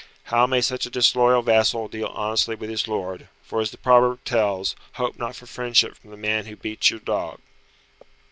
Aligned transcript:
How 0.33 0.47
may 0.47 0.61
such 0.61 0.87
a 0.87 0.89
disloyal 0.89 1.43
vassal 1.43 1.87
deal 1.87 2.07
honestly 2.07 2.55
with 2.55 2.71
his 2.71 2.87
lord, 2.87 3.27
for 3.43 3.61
as 3.61 3.69
the 3.69 3.77
proverb 3.77 4.23
tells, 4.25 4.75
'Hope 4.93 5.15
not 5.19 5.35
for 5.35 5.45
friendship 5.45 5.95
from 5.95 6.09
the 6.09 6.17
man 6.17 6.47
who 6.47 6.55
beats 6.55 6.89
your 6.89 6.99
dog!'" 6.99 7.39